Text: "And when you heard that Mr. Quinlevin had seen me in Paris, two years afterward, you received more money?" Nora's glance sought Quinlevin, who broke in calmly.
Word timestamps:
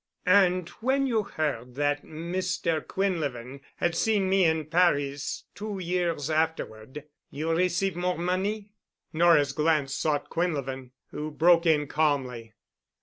"And 0.25 0.67
when 0.81 1.05
you 1.05 1.21
heard 1.21 1.75
that 1.75 2.03
Mr. 2.03 2.83
Quinlevin 2.83 3.59
had 3.75 3.93
seen 3.93 4.27
me 4.27 4.45
in 4.45 4.65
Paris, 4.65 5.43
two 5.53 5.77
years 5.77 6.27
afterward, 6.27 7.03
you 7.29 7.51
received 7.53 7.97
more 7.97 8.17
money?" 8.17 8.73
Nora's 9.13 9.51
glance 9.51 9.93
sought 9.93 10.27
Quinlevin, 10.31 10.89
who 11.11 11.29
broke 11.29 11.67
in 11.67 11.85
calmly. 11.85 12.51